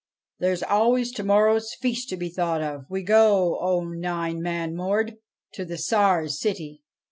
There's 0.39 0.63
always 0.63 1.11
to 1.11 1.23
morrow's 1.23 1.75
feast 1.79 2.09
to 2.09 2.17
be 2.17 2.29
thought 2.29 2.63
of. 2.63 2.85
We 2.89 3.03
go, 3.03 3.59
O 3.61 3.81
Nine 3.83 4.41
Man 4.41 4.75
Mord, 4.75 5.17
to 5.53 5.63
the 5.63 5.77
Tsar's 5.77 6.39
city. 6.41 6.81